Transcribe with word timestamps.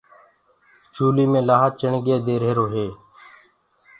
چوليٚ 0.93 1.29
مي 1.31 1.41
لآه 1.47 1.67
چِڻگينٚ 1.79 2.23
دي 2.25 2.35
رهيرو 2.41 2.65
هي۔ 2.73 2.87